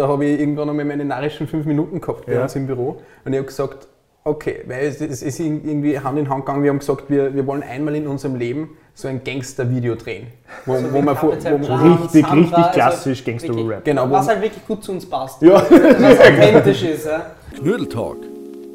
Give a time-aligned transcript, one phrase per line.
[0.00, 2.44] Da habe ich irgendwann einmal meine narischen fünf Minuten gehabt bei Ja.
[2.44, 3.88] uns im Büro und ich habe gesagt,
[4.22, 7.44] okay, weil es, es ist irgendwie Hand in Hand gegangen, wir haben gesagt, wir, wir
[7.48, 10.28] wollen einmal in unserem Leben so ein Gangster-Video drehen.
[10.66, 13.84] Wo, wo man vor, wo, wo, richtig, richtig also klassisch Gangster-Rap.
[13.84, 15.42] Genau, Was halt wirklich gut zu uns passt.
[15.42, 15.54] Ja.
[15.54, 17.06] Was authentisch ist.
[17.06, 17.32] Ja.
[17.58, 18.18] Knödeltalk,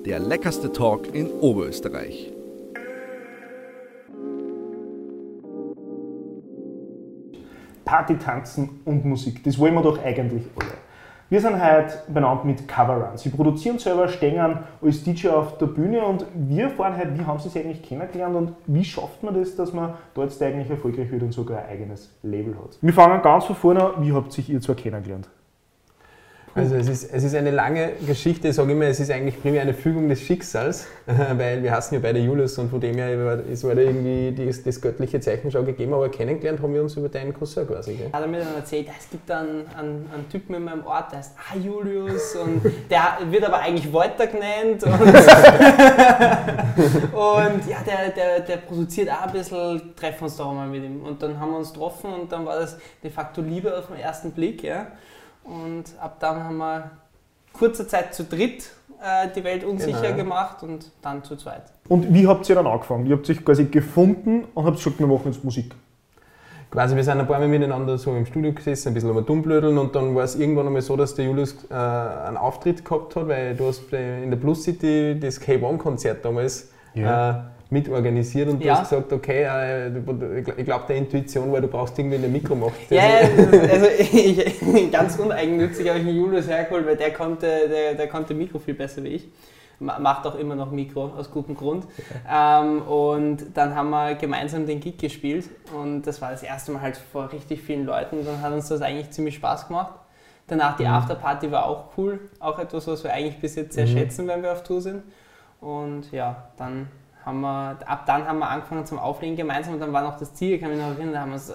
[0.05, 2.33] der leckerste Talk in Oberösterreich.
[7.85, 9.41] Party, Tanzen und Musik.
[9.45, 10.82] Das wollen wir doch eigentlich alle.
[11.33, 13.17] Wir sind heute benannt mit Coverrun.
[13.17, 17.39] Sie produzieren selber, stehen als DJ auf der Bühne und wir fahren heute, wie haben
[17.39, 21.09] Sie sich eigentlich kennengelernt und wie schafft man das, dass man da jetzt eigentlich erfolgreich
[21.09, 22.77] wird und sogar ein eigenes Label hat?
[22.79, 24.05] Wir fangen ganz von vorne an.
[24.05, 25.27] Wie habt sich ihr zwei kennengelernt?
[26.55, 29.63] Also es ist, es ist eine lange Geschichte, ich sage immer, es ist eigentlich primär
[29.63, 33.63] eine Fügung des Schicksals, weil wir hassen ja beide Julius und von dem her es
[33.63, 37.09] war da irgendwie das, das göttliche Zeichen schon gegeben, aber kennengelernt haben wir uns über
[37.09, 37.95] deinen Cousin quasi.
[37.95, 38.11] Gell?
[38.13, 41.19] Hat er mir dann erzählt, es gibt einen, einen, einen Typen in meinem Ort, der
[41.19, 44.83] heißt Ah Julius und der wird aber eigentlich Walter genannt.
[44.83, 44.93] Und,
[47.13, 51.01] und ja, der, der, der produziert auch ein bisschen, treffen uns doch mal mit ihm.
[51.01, 53.97] Und dann haben wir uns getroffen und dann war das de facto Liebe auf den
[53.97, 54.61] ersten Blick.
[54.63, 54.85] Ja.
[55.43, 56.91] Und ab dann haben wir
[57.51, 58.69] kurze Zeit zu dritt
[59.01, 60.15] äh, die Welt unsicher Genau.
[60.15, 61.63] gemacht und dann zu zweit.
[61.89, 63.05] Und wie habt ihr dann angefangen?
[63.05, 65.75] Ihr habt euch quasi gefunden und habt gesagt, wir machen jetzt Musik.
[66.71, 69.77] Quasi, wir sind ein paar Mal miteinander so im Studio gesessen, ein bisschen am Dummblödeln
[69.77, 73.27] und dann war es irgendwann einmal so, dass der Julius äh, einen Auftritt gehabt hat,
[73.27, 77.29] weil du hast in der Plus City das K1-Konzert damals Ja.
[77.29, 78.79] äh, mitorganisiert und du Ja.
[78.79, 79.91] hast gesagt, okay, äh,
[80.57, 82.73] ich glaube der Intuition, weil du brauchst irgendwie eine Mikromacht.
[82.89, 83.27] Ja, ja,
[83.71, 88.33] also ich, ganz uneigennützig habe ich den Julius hergeholt, weil der konnte, der, der konnte
[88.33, 89.27] Mikro viel besser wie ich.
[89.79, 91.85] Ma- Macht auch immer noch Mikro, aus gutem Grund.
[92.31, 96.81] Ähm, und dann haben wir gemeinsam den Gig gespielt und das war das erste Mal
[96.83, 99.93] halt vor richtig vielen Leuten und dann hat uns das eigentlich ziemlich Spaß gemacht.
[100.47, 104.27] Danach die Afterparty war auch cool, auch etwas, was wir eigentlich bis jetzt sehr schätzen,
[104.27, 105.01] wenn wir auf Tour sind.
[105.61, 106.87] Und ja, dann
[107.25, 110.33] haben wir, ab dann haben wir angefangen zum Auflegen gemeinsam und dann war noch das
[110.33, 111.53] Ziel, ich kann mich noch erinnern, da haben wir so,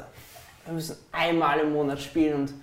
[0.67, 2.55] wir müssen einmal im Monat spielen und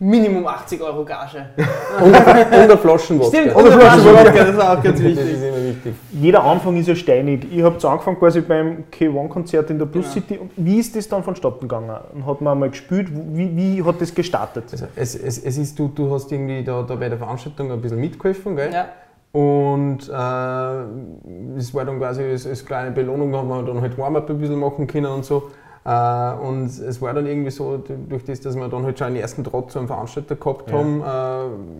[0.00, 1.46] Minimum 80 Euro Gage.
[2.02, 3.38] Und der Flaschenwodka.
[3.38, 4.44] Stimmt, Und und der der Flaschenwodka.
[4.44, 5.42] Das war auch ganz Das ist wichtig.
[5.42, 5.94] immer wichtig.
[6.12, 7.46] Jeder Anfang ist ja steinig.
[7.52, 10.26] Ihr habt angefangen quasi beim K1-Konzert in der Plus Genau.
[10.26, 10.38] City.
[10.38, 11.96] Und wie ist das dann vonstatten gegangen?
[12.12, 13.08] Und Hat man mal gespiült?
[13.12, 14.64] Wie, wie hat das gestartet?
[14.72, 17.80] Also es, es, es ist, du, du hast irgendwie da, da bei der Veranstaltung ein
[17.80, 18.72] bisschen mitgeholfen, gell?
[18.72, 18.88] Ja,
[19.34, 23.98] Und äh, es war dann quasi als, als kleine Belohnung, da haben wir dann halt
[23.98, 25.50] Warm-up ein bisschen machen können und so.
[25.84, 29.16] Äh, und es war dann irgendwie so, durch das, dass wir dann halt schon einen
[29.16, 30.78] ersten Draht zu einem Veranstalter gehabt Ja.
[30.78, 31.00] haben,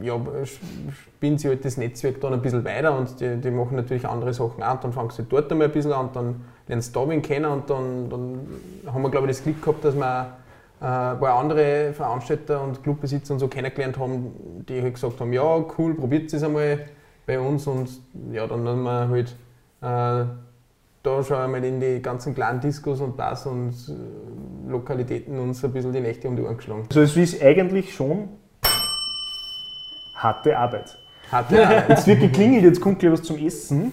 [0.02, 3.76] äh, ja, spielen sie halt das Netzwerk dann ein bisschen weiter und die, die machen
[3.76, 4.80] natürlich andere Sachen auch.
[4.80, 7.70] Dann fangst du dort einmal ein bisschen an, dann lernst du da wen kennen und
[7.70, 8.40] dann, dann
[8.92, 10.26] haben wir, glaube ich, das Glück gehabt, dass wir
[10.82, 15.32] äh, ein paar andere Veranstalter und Clubbesitzer und so kennengelernt haben, die halt gesagt haben,
[15.32, 16.80] ja cool, probiert es einmal
[17.26, 17.88] bei uns und
[18.32, 19.36] ja, dann haben wir halt
[19.80, 20.26] äh,
[21.02, 25.72] da schon einmal in die ganzen kleinen Diskos und Bars und äh, Lokalitäten uns ein
[25.72, 26.84] bisschen die Nächte um die Ohren geschlagen.
[26.88, 28.28] Also es ist eigentlich schon
[30.14, 30.96] harte Arbeit.
[31.30, 31.86] Hat ja.
[31.88, 33.92] Jetzt wird geklingelt, jetzt kommt gleich was zum Essen.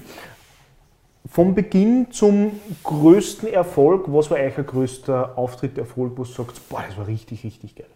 [1.30, 6.84] Vom Beginn zum größten Erfolg, was war euer größter Auftritt, Erfolg, wo ihr sagt, boah,
[6.86, 7.88] das war richtig, richtig geil?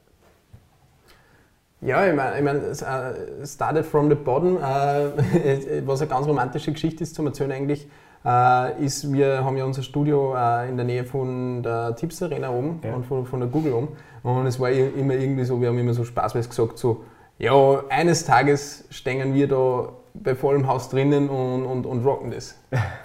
[1.85, 3.13] Ja, ich meine, ich mein, es, äh,
[3.46, 7.88] started from the bottom, äh, was eine ganz romantische Geschichte ist zum Erzählen eigentlich,
[8.25, 12.50] äh, ist, wir haben ja unser Studio äh, in der Nähe von der Tipps Arena
[12.50, 12.95] oben Ja.
[12.95, 13.90] und von, von der Google oben.
[14.24, 17.03] Und es war immer irgendwie so, wir haben immer so spaßweise gesagt, so,
[17.38, 22.56] ja, eines Tages stehen wir da bei vollem Haus drinnen und, und, und rocken das.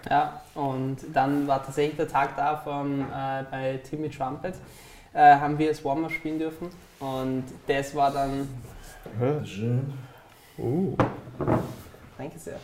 [0.09, 4.55] ja, und dann war tatsächlich der Tag da von, äh, bei Timmy Trumpet,
[5.13, 6.69] äh, haben wir das Warm-Up spielen dürfen.
[7.01, 8.49] Und das war dann,
[10.59, 10.95] Uh.
[12.19, 12.59] danke sehr.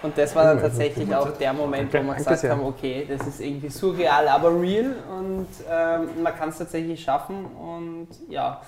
[0.00, 3.40] Und das war dann tatsächlich auch der Moment, wo wir gesagt haben, okay, das ist
[3.40, 4.94] irgendwie surreal, aber real.
[5.18, 7.44] Und ähm, man kann es tatsächlich schaffen.
[7.46, 8.60] Und ja,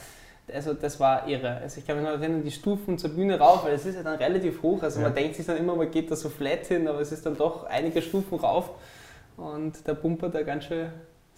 [0.52, 1.58] also das war irre.
[1.62, 4.02] Also ich kann mich noch erinnern, die Stufen zur Bühne rauf, weil es ist ja
[4.02, 6.88] dann relativ hoch, also man denkt sich dann immer, man geht da so flat hin,
[6.88, 8.70] aber es ist dann doch einige Stufen rauf.
[9.36, 10.90] Und der pumpert da ganz schön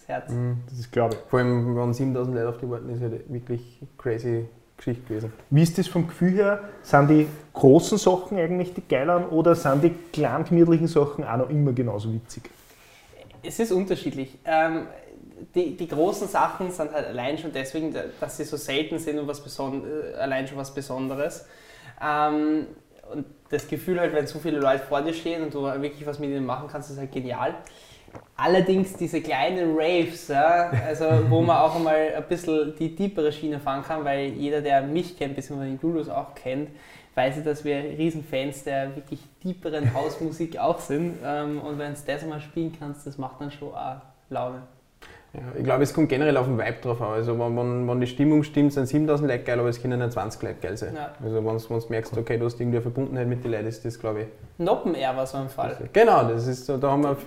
[0.07, 0.33] das Herz.
[0.69, 1.29] Das ist glaube ich.
[1.29, 4.45] Vor allem, wenn 7000 Leute auf die warten, ist halt wirklich crazy
[4.77, 5.33] Geschichte gewesen.
[5.49, 6.63] Wie ist das vom Gefühl her?
[6.81, 11.49] Sind die großen Sachen eigentlich die geileren oder sind die kleinen gemütlichen Sachen auch noch
[11.49, 12.49] immer genauso witzig?
[13.43, 14.37] Es ist unterschiedlich.
[14.45, 14.87] Ähm,
[15.53, 19.27] die, die großen Sachen sind halt allein schon deswegen, dass sie so selten sind und
[19.27, 21.45] was beson äh, allein schon was Besonderes.
[22.01, 22.67] Ähm,
[23.11, 26.19] und das Gefühl halt, wenn so viele Leute vor dir stehen und du wirklich was
[26.19, 27.53] mit ihnen machen kannst, ist halt genial.
[28.35, 33.59] Allerdings diese kleinen Raves, ja, also wo man auch einmal ein bisschen die tiefere Schiene
[33.59, 35.65] fahren kann, weil jeder, der mich kennt, bzw.
[35.65, 36.69] den Julius auch kennt,
[37.13, 41.19] weiß dass wir Riesenfans der wirklich tieferen Hausmusik auch sind.
[41.23, 44.63] Ähm, und wenn du das mal spielen kannst, das macht dann schon auch Laune.
[45.33, 47.13] Ja, ich glaube, es kommt generell auf den Vibe drauf an.
[47.13, 50.07] Also, wenn, wenn, wenn die Stimmung stimmt, sind 7000 Leute geil, aber es können ja
[50.07, 50.93] 20 Leute geil sein.
[50.95, 51.11] Ja.
[51.23, 53.99] Also, wenn du merkst, okay, du hast irgendwie eine Verbundenheit mit den Leuten, ist das,
[53.99, 54.27] glaube ich.
[54.59, 55.75] Noppen Air war so ein Fall.
[55.91, 57.17] Genau, das ist so, da haben wir.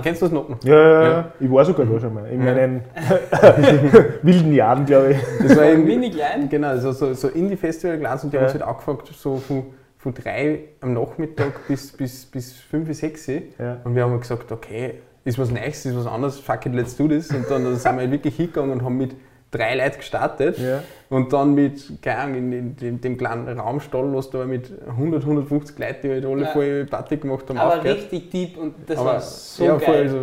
[0.00, 0.56] Kennst du das Noppen?
[0.62, 1.10] Ja, ja, ja.
[1.10, 1.32] Ja.
[1.40, 2.26] Ich war sogar da schon mal.
[2.26, 2.82] In meinen
[4.22, 5.18] wilden Jahren, glaube ich.
[5.42, 6.48] Das war eben, Mini klein.
[6.48, 8.42] genau, so, so, so Indie-Festival gelassen und die Ja.
[8.42, 9.64] haben uns halt angefragt, so von,
[9.98, 13.26] von drei am Nachmittag bis, bis, bis fünf, sechs.
[13.26, 13.78] Ja.
[13.82, 17.06] Und wir haben gesagt, okay, ist was Neues, ist was anderes, fuck it, let's do
[17.06, 17.30] this.
[17.30, 19.14] Und dann sind wir halt wirklich hingegangen und haben mit
[19.50, 20.58] drei Leuten gestartet.
[20.58, 20.82] Ja.
[21.10, 25.22] Und dann mit, keine Ahnung, in, in, dem- dem kleinen Raumstall, was da mit 100,
[25.22, 26.48] 150 Leuten, die halt alle Ja.
[26.52, 27.98] voll Party gemacht haben, Aber aufgehört.
[27.98, 29.80] richtig deep und das Aber war so ja, geil.
[29.84, 30.18] voll, also,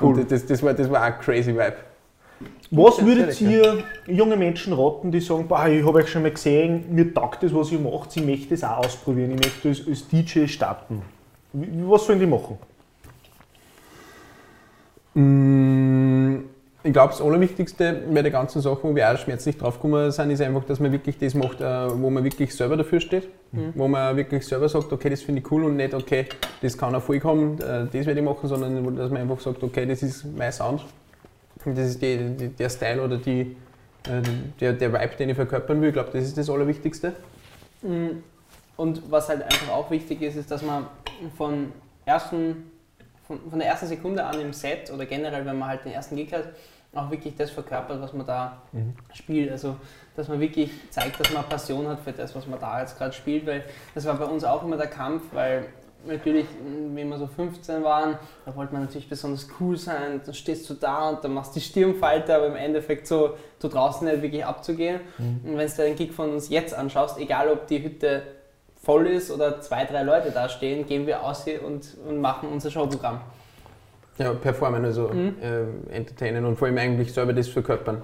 [0.00, 0.14] Cool.
[0.20, 1.74] Und das, das, war, das war auch ein crazy Vibe.
[2.70, 6.84] Was würdet ihr junge Menschen raten, die sagen, boah, ich habe euch schon mal gesehen,
[6.94, 10.06] mir taugt das, was ihr macht, ich möchte das auch ausprobieren, ich möchte als, als
[10.08, 11.02] DJ starten.
[11.52, 12.56] Was sollen die machen?
[15.14, 16.44] Mm,
[16.82, 20.40] Ich glaube, das Allerwichtigste bei der ganzen Sache, wo wir auch schmerzlich draufgekommen sind, ist
[20.40, 21.64] einfach, dass man wirklich das macht, äh,
[22.00, 23.28] wo man wirklich selber dafür steht.
[23.74, 26.26] Wo man wirklich selber sagt, okay, das finde ich cool und nicht, okay,
[26.62, 29.84] das kann Erfolg haben, äh, das werde ich machen, sondern dass man einfach sagt, okay,
[29.84, 30.82] das ist mein Sound.
[31.66, 33.40] Und das ist die, die, der Style oder die,
[34.08, 34.22] äh,
[34.60, 35.88] der, der Vibe, den ich verkörpern will.
[35.88, 37.12] Ich glaube, das ist das Allerwichtigste.
[37.82, 38.22] Mm,
[38.76, 40.86] Und was halt einfach auch wichtig ist, ist, dass man
[41.36, 41.72] von,
[42.06, 42.70] ersten,
[43.30, 46.16] von, von der ersten Sekunde an im Set oder generell, wenn man halt den ersten
[46.16, 46.48] Gig hat,
[46.92, 48.62] auch wirklich das verkörpert, was man da
[49.14, 49.52] spielt.
[49.52, 49.76] Also,
[50.16, 53.12] dass man wirklich zeigt, dass man Passion hat für das, was man da jetzt gerade
[53.12, 55.66] spielt, weil das war bei uns auch immer der Kampf, weil
[56.04, 56.46] natürlich,
[56.92, 60.74] wenn wir so 15 waren, da wollte man natürlich besonders cool sein, dann stehst du
[60.74, 64.44] da und dann machst du die Stirnfalte, aber im Endeffekt so, du draußen nicht wirklich
[64.44, 64.98] abzugehen.
[65.44, 68.22] Und wenn du dir den Gig von uns jetzt anschaust, egal ob die Hütte
[68.82, 72.48] voll ist oder zwei, drei Leute da stehen, gehen wir aus hier und, und machen
[72.50, 73.20] unser Showprogramm.
[74.18, 78.02] Ja, performen, also äh, entertainen und vor allem eigentlich selber das verkörpern.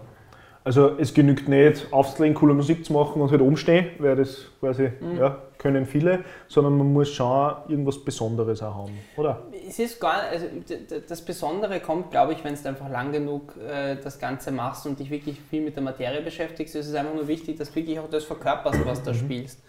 [0.65, 4.91] Also es genügt nicht, aufzulegen, coole Musik zu machen und halt umstehen, weil das quasi,
[5.17, 9.45] ja, können viele, sondern man muss schon irgendwas Besonderes auch haben, oder?
[9.69, 10.47] Es ist gar also
[11.09, 14.99] das Besondere kommt, glaube ich, wenn du einfach lang genug äh, das Ganze machst und
[14.99, 16.75] dich wirklich viel mit der Materie beschäftigst.
[16.75, 19.61] Es ist einfach nur wichtig, dass du wirklich auch das verkörperst, was du spielst.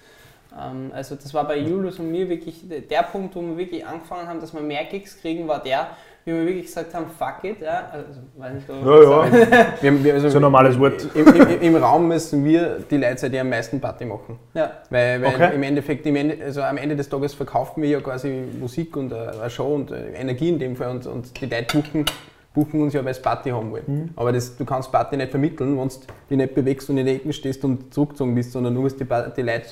[0.54, 4.28] Ähm, also das war bei Julius und mir wirklich der- Punkt, wo wir wirklich angefangen
[4.28, 5.88] haben, dass wir mehr Gigs kriegen, war der,
[6.26, 7.62] wie wir wirklich gesagt haben, fuck it.
[7.62, 11.08] Ja, also, weiß nicht, Ja, ja, Wir, wir, also so ein normales Wort.
[11.16, 14.38] Im, im, Im Raum müssen wir die Leute sein, die am meisten Party machen.
[14.54, 14.72] ja.
[14.90, 15.56] Weil, weil Okay.
[15.56, 19.12] im Endeffekt, im Ende, also am Ende des Tages verkaufen wir ja quasi Musik und
[19.14, 22.06] äh, eine Show und äh, Energie in dem Fall und, und die Leute buchen,
[22.54, 23.84] buchen uns ja, weil sie Party haben wollen.
[23.88, 24.10] Mhm.
[24.18, 25.96] Aber das, du kannst Party nicht vermitteln, wenn du
[26.30, 29.06] dich nicht bewegst und in den Ecken stehst und zurückgezogen bist, sondern du musst die,
[29.06, 29.68] die Leute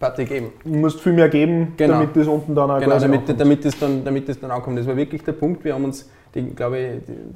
[0.00, 0.52] Party geben.
[0.64, 1.94] Du musst viel mehr geben, Genau.
[1.94, 3.40] damit das unten dann auch Genau, damit, ankommt.
[3.40, 4.78] damit, das dann, damit das dann ankommt.
[4.78, 5.62] Das war wirklich der Punkt.
[5.64, 6.86] Wir haben uns, die, glaube ich,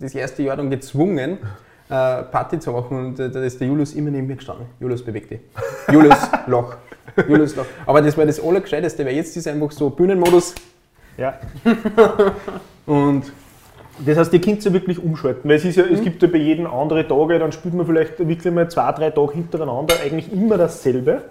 [0.00, 1.38] das erste Jahr dann gezwungen,
[1.90, 4.66] äh, Party zu machen und äh, da ist der Julius immer neben mir gestanden.
[4.81, 5.40] Julius bewegt dich.
[5.93, 6.16] Julius,
[6.46, 6.78] lach.
[7.28, 7.66] Julius, lach.
[7.87, 10.55] Aber das war das Allergescheiteste, weil jetzt ist einfach so Bühnenmodus
[11.19, 11.34] Ja.
[12.87, 13.25] und
[14.05, 16.38] Das heißt, ihr könnt ja wirklich umschalten, weil es, ist ja, es gibt ja bei
[16.38, 20.56] jedem anderen Tage, dann spielt man vielleicht wirklich mal zwei, drei Tage hintereinander eigentlich immer
[20.56, 21.22] dasselbe.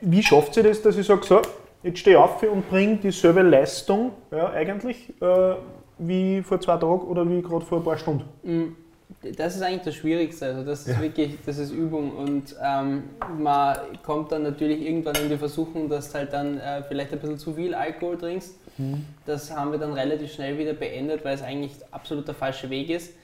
[0.00, 1.42] Wie schafft ihr das, dass ich sage, so,
[1.82, 5.54] jetzt stehe ich auf und bringe dieselbe Leistung ja, eigentlich äh,
[5.98, 8.24] wie vor zwei Tagen oder wie gerade vor ein paar Stunden?
[8.42, 8.76] Mm,
[9.36, 10.46] Das ist eigentlich das Schwierigste.
[10.46, 13.04] Also das ist wirklich, das ist Übung und ähm,
[13.38, 17.18] man kommt dann natürlich irgendwann in die Versuchung, dass du halt dann äh, vielleicht ein
[17.20, 18.54] bisschen zu viel Alkohol trinkst.
[19.24, 22.90] Das haben wir dann relativ schnell wieder beendet, weil es eigentlich absolut der falsche Weg
[22.90, 23.14] ist.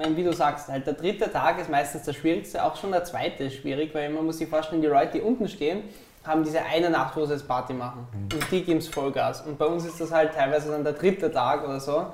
[0.00, 3.04] Meine, wie du sagst, halt der dritte Tag ist meistens der schwierigste, auch schon der
[3.04, 5.82] zweite ist schwierig, weil man muss sich vorstellen, die Leute, die unten stehen,
[6.24, 8.08] haben diese eine Nacht, wo sie jetzt Party machen.
[8.14, 9.42] Und die geben es Vollgas.
[9.42, 12.06] Und bei uns ist das halt teilweise dann der dritte Tag oder so,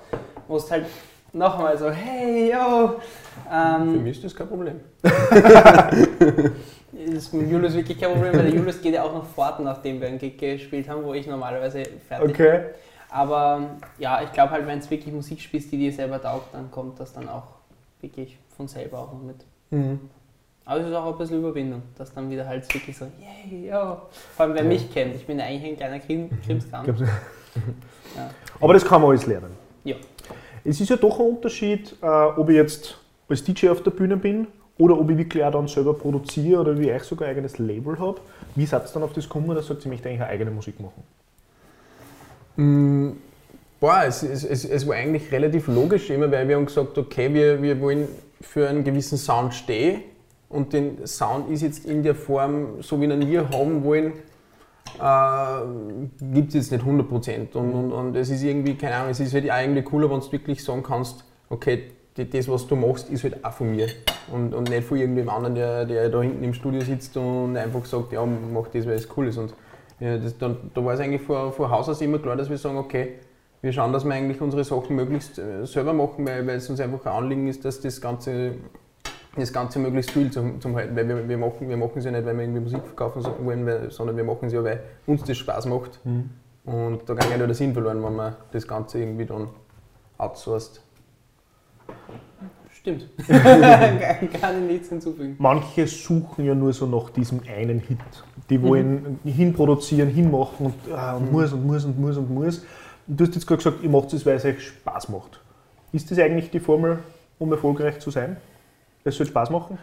[0.48, 0.86] wo es halt
[1.32, 2.96] nochmal so, hey, yo.
[2.98, 4.80] für Ähm, mich ist das kein Problem.
[6.92, 10.00] ist mit Julius wirklich kein Problem, weil der Julius geht ja auch noch fort, nachdem
[10.00, 12.46] wir einen Gig gespielt haben, wo ich normalerweise fertig bin.
[12.46, 12.64] Okay.
[13.10, 13.60] Aber
[13.98, 16.98] ja, ich glaube halt, wenn es wirklich Musik spielst, die dir selber taugt, dann kommt
[16.98, 17.55] das dann auch
[18.00, 19.44] wirklich von selber auch noch mit.
[19.70, 20.00] Mhm.
[20.64, 23.98] Aber es ist auch ein bisschen Überwindung, dass dann wieder halt wirklich so, yay, yo.
[24.34, 26.86] Vor allem, wer mich kennt, ich bin ja eigentlich ein kleiner Krim Krimskram.
[26.86, 26.94] Ja.
[28.60, 29.52] Aber das kann man alles lernen.
[29.84, 29.94] Ja.
[30.64, 32.98] Es ist ja doch ein Unterschied, äh, ob ich jetzt
[33.28, 34.48] als DJ auf der Bühne bin
[34.78, 37.96] oder ob ich wirklich auch dann selber produziere oder wie ich sogar ein eigenes Label
[38.00, 38.20] habe.
[38.56, 40.50] Wie seid ihr dann auf das gekommen, dass ihr sagt, ich möchte eigentlich eine eigene
[40.50, 41.02] Musik machen?
[43.78, 47.32] Boah, es, es, es, es war eigentlich relativ logisch immer, weil wir haben gesagt, okay,
[47.32, 48.08] wir, wir wollen
[48.40, 50.02] für einen gewissen Sound stehen
[50.48, 54.12] und den Sound ist jetzt in der Form, so wie ihn wir haben wollen,
[54.98, 57.54] äh, gibt es jetzt nicht 100%.
[57.54, 60.32] Und, und, und es ist irgendwie, keine Ahnung, es ist halt eigentlich cooler, wenn du
[60.32, 63.88] wirklich sagen kannst, okay, das, was du machst, ist halt auch von mir.
[64.32, 67.84] Und, und nicht von irgendjemand anderen, der, der da hinten im Studio sitzt und einfach
[67.84, 69.36] sagt, ja, mach das, weil es cool ist.
[69.36, 69.52] Und
[70.00, 72.56] ja, das, dann, da war es eigentlich vor, vor Haus aus immer klar, dass wir
[72.56, 73.16] sagen, okay,
[73.66, 76.78] wir schauen, dass wir eigentlich unsere Sachen möglichst äh, selber machen, weil, weil es uns
[76.78, 78.54] einfach ein Anliegen ist, dass das Ganze,
[79.34, 80.94] das Ganze möglichst viel zum, zum halten.
[80.94, 83.66] Weil wir, wir, machen, wir machen es ja nicht, weil wir irgendwie Musik verkaufen wollen,
[83.66, 85.98] weil, sondern wir machen es ja, weil uns das Spaß macht.
[86.04, 86.30] Mhm.
[86.64, 89.48] Und da kann ja der Sinn verloren, wenn man das Ganze irgendwie dann
[90.16, 90.80] outsourced.
[92.70, 93.08] Stimmt.
[93.26, 95.34] kann ich nichts hinzufügen.
[95.38, 97.98] Manche suchen ja nur so nach diesem einen Hit.
[98.48, 99.28] Die wollen mhm.
[99.28, 101.32] hinproduzieren, hinmachen und, ah, und mhm.
[101.32, 102.62] muss und muss und muss und muss.
[103.06, 105.40] Du hast jetzt gerade gesagt, ihr macht es, weil es euch Spaß macht.
[105.92, 106.98] Ist das eigentlich die Formel,
[107.38, 108.36] um erfolgreich zu sein?
[109.04, 109.78] Es soll Spaß machen?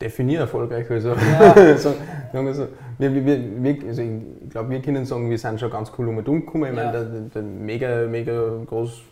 [0.00, 0.90] Definier erfolgreich.
[0.90, 1.76] Also, ja.
[1.76, 1.94] so,
[2.32, 6.08] also, wir, wir, wir, also ich glaube, wir können sagen, wir sind schon ganz cool
[6.08, 6.72] um und umgekommen.
[6.72, 6.84] Ich ja.
[6.86, 8.32] meine, der, der mega, mega
[8.66, 9.02] groß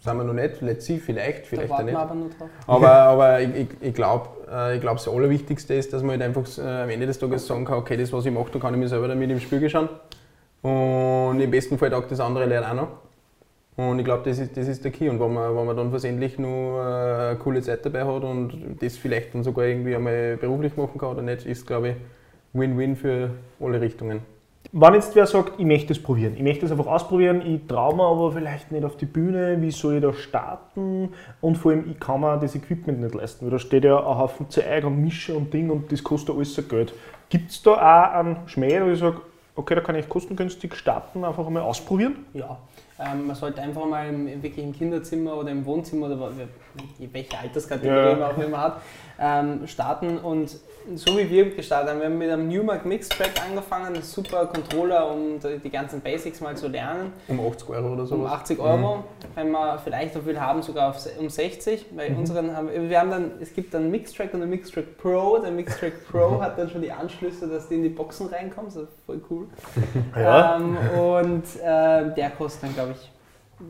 [0.00, 0.60] sind wir noch nicht.
[0.60, 1.96] Let's see, vielleicht, vielleicht auch nicht.
[1.96, 2.16] Aber,
[2.66, 6.22] aber, aber ich, ich, ich glaube, äh, ich glaub, das Allerwichtigste ist, dass man halt
[6.22, 8.74] einfach äh, am Ende des Tages sagen kann, okay, das, was ich mache, da kann
[8.74, 9.88] ich mir selber damit im Spiegel schauen.
[10.62, 10.72] Und
[11.40, 12.88] im besten Fall taugt das andere Leute auch noch.
[13.76, 15.08] Und ich glaube, das ist, das ist der Key.
[15.08, 18.96] Und wenn man, wenn man dann versendlich nur eine coole Zeit dabei hat und das
[18.96, 21.96] vielleicht dann sogar irgendwie einmal beruflich machen kann oder nicht, ist, glaube ich,
[22.54, 24.20] Win-Win für alle Richtungen.
[24.72, 27.94] Wenn jetzt wer sagt, ich möchte es probieren, ich möchte es einfach ausprobieren, ich traue
[27.94, 31.10] mir aber vielleicht nicht auf die Bühne, wie soll ich da starten?
[31.40, 34.18] Und vor allem, ich kann mir das Equipment nicht leisten, weil da steht ja ein
[34.18, 36.94] Haufen Zeug und Mische und Ding und das kostet alles Geld.
[37.28, 39.20] Gibt es da auch einen Schmäh, wo ich sage,
[39.56, 42.26] okay, da kann ich kostengünstig starten, einfach einmal ausprobieren?
[42.34, 42.58] Ja,
[42.98, 46.32] ähm, man sollte einfach mal im, wirklich im Kinderzimmer oder im Wohnzimmer oder
[46.98, 48.16] welche Alterskategorie ja.
[48.16, 48.80] man auch immer hat,
[49.18, 50.56] ähm, starten und
[50.94, 54.46] so wie wir gestartet haben, wir haben mit einem Newmark Mix Track angefangen, ein super
[54.46, 57.12] Controller, um die ganzen Basics mal zu lernen.
[57.28, 58.14] Um 80 Euro oder so?
[58.14, 59.02] Um 80 Euro, mhm.
[59.34, 61.86] wenn wir vielleicht so viel haben, sogar auf, um 60.
[61.96, 62.18] Bei mhm.
[62.18, 65.38] unseren haben wir haben dann, es gibt dann Mix Track und ein Mix Track Pro.
[65.38, 68.70] Der Mix Track Pro hat dann schon die Anschlüsse, dass die in die Boxen reinkommen,
[68.72, 69.45] das ist voll cool.
[70.16, 70.56] Ja.
[70.56, 73.10] Ähm, und äh, der kostet dann, glaube ich,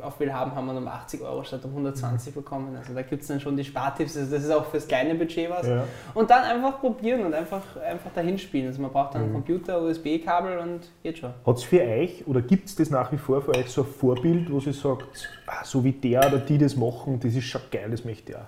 [0.02, 2.76] auf Willhaben haben wir um 80 Euro statt um 120 bekommen.
[2.76, 4.16] Also da gibt es dann schon die Spartipps.
[4.16, 5.66] Also das ist auch fürs kleine Budget was.
[5.66, 5.85] Ja.
[6.12, 8.66] Und dann einfach probieren und einfach, einfach dahin spielen.
[8.66, 9.26] Also man braucht dann mhm.
[9.26, 11.30] einen Computer, USB-Kabel und geht schon.
[11.47, 13.88] Hat es für euch oder gibt es das nach wie vor für euch so ein
[13.88, 17.61] Vorbild, wo sie sagt, ah, so wie der oder die das machen, das ist schon
[17.71, 18.40] geil, das möchte ich auch?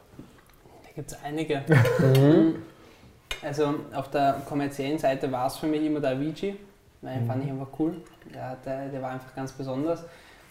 [0.84, 1.62] Da gibt es einige.
[1.98, 2.56] Mhm.
[3.40, 6.56] Also auf der kommerziellen Seite war es für mich immer der Avicii.
[7.02, 7.26] Den mhm.
[7.26, 7.96] fand ich einfach cool.
[8.34, 10.04] Der, der, der war einfach ganz besonders.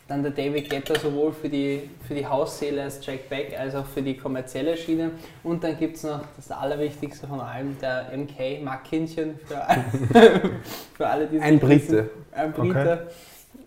[0.08, 3.86] Dann der David Guetta sowohl für die, für die Hausseele als Jack Beck als auch
[3.86, 5.12] für die kommerzielle Schiene.
[5.44, 9.84] Und dann gibt es noch das Allerwichtigste von allem, der MK, Mark Kindchen, für, alle,
[10.94, 12.10] für alle die Ein Brite.
[12.32, 13.08] Ein Brite,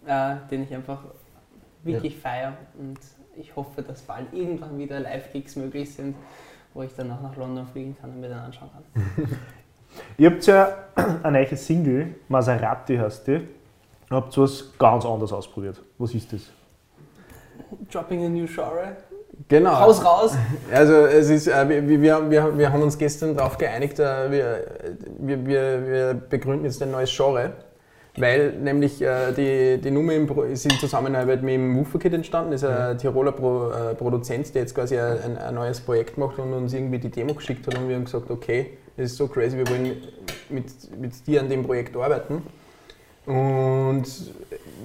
[0.06, 0.32] okay.
[0.32, 1.04] äh, den ich einfach
[1.82, 2.20] wirklich ja.
[2.20, 2.56] feiere.
[2.78, 2.99] Und
[3.37, 6.16] ich hoffe, dass bald irgendwann wieder Live-Gigs möglich sind,
[6.72, 9.28] wo ich dann auch nach London fliegen kann und mir dann anschauen kann.
[10.19, 10.69] Ihr habt ja
[11.23, 13.47] eine neue Single, Maserati heißt die
[14.11, 15.80] habt ihr was ganz anderes ausprobiert.
[15.99, 16.40] Was ist das?
[17.90, 18.97] Dropping a new genre.
[19.49, 19.73] Genau.
[19.73, 20.37] Raus, raus.
[20.73, 24.64] Also es ist, äh, wir, wir, wir, wir haben uns gestern darauf geeinigt, äh, wir,
[25.19, 27.52] wir, wir begründen jetzt ein neues Genre,
[28.16, 32.62] weil nämlich äh, die, die Nummer im, ist in Zusammenarbeit mit dem Woofer-Kit entstanden, das
[32.62, 36.52] ist ein Tiroler Pro, äh, Produzent, der jetzt quasi ein, ein, neues Projekt macht und
[36.52, 39.56] uns irgendwie die Demo geschickt hat und wir haben gesagt, okay, das ist so crazy,
[39.56, 39.97] wir wollen
[40.49, 42.42] mit, mit dir an dem Projekt arbeiten.
[43.26, 44.04] Und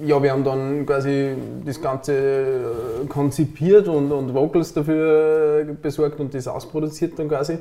[0.04, 1.34] ja, wir haben dann quasi
[1.64, 7.58] das Ganze äh, konzipiert und, und Vocals dafür besorgt und das ausproduziert dann quasi.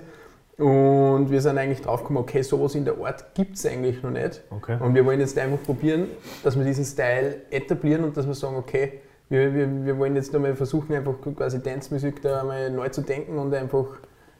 [0.58, 4.12] Und wir sind eigentlich drauf gekommen, okay, sowas in der Art gibt es eigentlich noch
[4.12, 4.42] nicht.
[4.50, 4.78] Okay.
[4.80, 6.08] Und wir wollen jetzt einfach probieren,
[6.44, 10.34] dass wir diesen Style etablieren und dass wir sagen, okay, wir, wir, wir wollen jetzt
[10.36, 13.86] einmal versuchen, einfach quasi Dance-Musik da einmal neu zu denken und einfach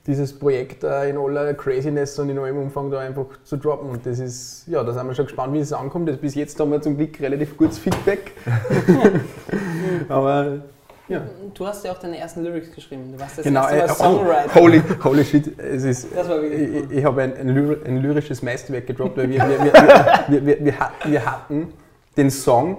[0.08, 3.90] dieses Projekt äh, in aller Craziness und in allem Umfang da einfach zu droppen.
[3.90, 6.08] Und das ist, ja, da sind wir schon gespannt, wie es ankommt.
[6.08, 8.34] Das, bis jetzt haben wir zum Glück relativ gutes Feedback.
[10.10, 10.60] Aber
[11.08, 11.22] ja.
[11.54, 13.14] Du hast ja auch deine ersten Lyrics geschrieben.
[13.14, 14.56] Du warst das genau, erste Mal äh, Songwriter.
[14.56, 15.60] holy, holy shit.
[15.60, 19.74] Es ist, ich, ich, habe ein, ein, ein, lyrisches Meisterwerk gedroppt, weil wir, wir,
[20.30, 21.74] wir, wir, wir, hatten, wir hatten
[22.18, 22.78] den Song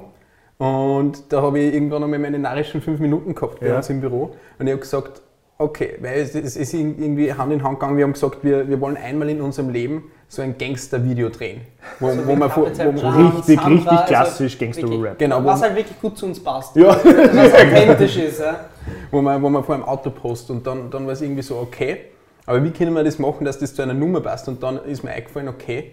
[0.58, 3.76] und da habe ich irgendwann einmal meine narischen fünf Minuten gehabt bei ja.
[3.76, 5.22] uns im Büro und ich habe gesagt,
[5.58, 7.96] Okay, weil es, es ist irgendwie Hand in Hand gegangen.
[7.96, 11.62] Wir haben gesagt, wir, wir wollen einmal in unserem Leben so ein Gangster-Video drehen.
[11.98, 13.16] Wo, So wo man vor, wo, Bra.
[13.16, 14.90] Richtig, Sandra, richtig also klassisch Gangster-Rap.
[14.90, 16.76] wirklich- Genau, Was halt wirklich gut zu uns passt.
[16.76, 16.88] Ja.
[16.88, 17.04] Was
[17.54, 18.40] authentisch ist.
[18.40, 18.66] Ja.
[19.10, 21.56] wo, man, wo man vor einem Auto postet und dann, dann war es irgendwie so,
[21.56, 22.00] okay,
[22.44, 24.46] aber wie können wir das machen, dass das zu einer Nummer passt?
[24.48, 25.92] Und dann ist mir eingefallen, okay,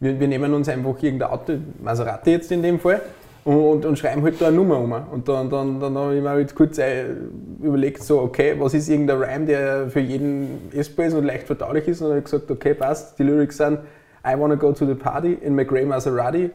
[0.00, 1.52] wir, wir nehmen uns einfach irgendein Auto,
[1.82, 3.02] Maserati jetzt in dem Fall,
[3.44, 4.92] und, und schreiben halt da eine Nummer um.
[4.92, 6.78] Und dann, dann, dann habe ich mir halt kurz
[7.60, 11.88] überlegt, so, okay, was ist irgendein Rhyme, der für jeden essbar ist und leicht verdaulich
[11.88, 12.00] ist?
[12.00, 13.78] Und dann habe ich gesagt, okay, passt, die Lyrics sind
[14.24, 16.50] I wanna go to the party in my grey Maserati.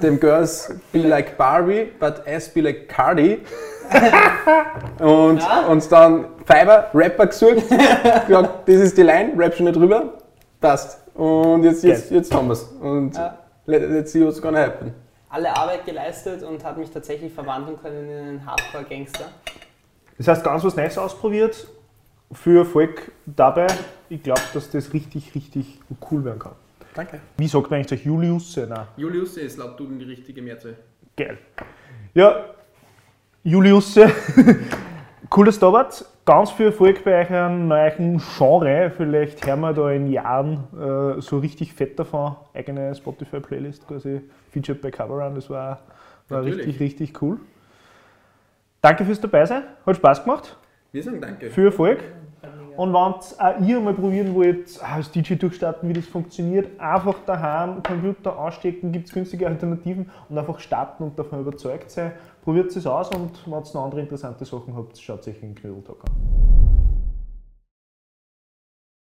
[0.00, 3.38] Them girls be like Barbie, but ass be like Cardi.
[4.98, 5.66] und, Ja.
[5.68, 10.14] und dann Fiverr, Rapper gesucht, gesagt, das ist die Line, rap schon nicht drüber,
[10.60, 10.98] passt.
[11.14, 12.62] Und jetzt, jetzt, jetzt haben wir es.
[12.80, 13.38] Und Ja.
[13.66, 14.92] let, let's see what's gonna happen.
[15.32, 19.24] Alle Arbeit geleistet und hat mich tatsächlich verwandeln können in einen Hardcore-Gangster.
[20.18, 21.66] Das heißt, ganz was Neues ausprobiert
[22.32, 23.66] für Volk dabei.
[24.10, 26.52] Ich glaube, dass das richtig, richtig cool werden kann.
[26.94, 27.20] Danke.
[27.38, 28.58] Wie sagt man eigentlich Julius?
[28.58, 30.76] Nein, Julius ist laut Duden die richtige Mehrzahl.
[31.16, 31.38] geil.
[32.12, 32.44] Ja,
[33.42, 33.96] Julius,
[35.34, 36.04] cool, dass du da wart.
[36.24, 38.92] Ganz viel Erfolg bei eurem neuen Genre.
[38.96, 42.36] Vielleicht hören wir da in Jahren äh, so richtig fett davon.
[42.54, 44.20] Eigene Spotify-Playlist quasi
[44.52, 45.34] featured bei Coverrun.
[45.34, 45.80] Das war,
[46.28, 46.66] war Natürlich.
[46.66, 47.40] richtig, richtig cool.
[48.80, 49.64] Danke fürs Dabeisein.
[49.84, 50.56] Hat Spaß gemacht.
[50.92, 51.50] Wir sagen Danke.
[51.50, 52.04] Viel Erfolg.
[52.76, 57.16] Und wenn auch ihr mal probieren wollt, ah, als DJ durchstarten, wie das funktioniert, einfach
[57.26, 62.12] daheim Computer anstecken, gibt es günstige Alternativen und einfach starten und davon überzeugt sein.
[62.42, 65.96] Probiert es aus und wenn ihr noch andere interessante Sachen habt, schaut euch den Knödeltag
[66.06, 66.81] an.